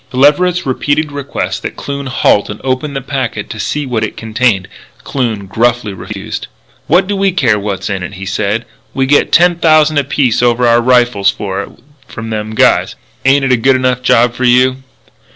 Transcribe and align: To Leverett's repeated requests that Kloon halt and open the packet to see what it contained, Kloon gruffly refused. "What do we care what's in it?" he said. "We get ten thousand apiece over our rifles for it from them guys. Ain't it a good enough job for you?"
To 0.09 0.17
Leverett's 0.17 0.65
repeated 0.65 1.11
requests 1.11 1.59
that 1.59 1.75
Kloon 1.75 2.07
halt 2.07 2.49
and 2.49 2.59
open 2.63 2.95
the 2.95 3.01
packet 3.01 3.51
to 3.51 3.59
see 3.59 3.85
what 3.85 4.03
it 4.03 4.17
contained, 4.17 4.67
Kloon 5.03 5.45
gruffly 5.45 5.93
refused. 5.93 6.47
"What 6.87 7.05
do 7.05 7.15
we 7.15 7.31
care 7.31 7.59
what's 7.59 7.87
in 7.87 8.01
it?" 8.01 8.15
he 8.15 8.25
said. 8.25 8.65
"We 8.95 9.05
get 9.05 9.31
ten 9.31 9.57
thousand 9.57 9.99
apiece 9.99 10.41
over 10.41 10.65
our 10.67 10.81
rifles 10.81 11.29
for 11.29 11.61
it 11.61 11.69
from 12.07 12.31
them 12.31 12.55
guys. 12.55 12.95
Ain't 13.25 13.45
it 13.45 13.51
a 13.51 13.57
good 13.57 13.75
enough 13.75 14.01
job 14.01 14.33
for 14.33 14.43
you?" 14.43 14.77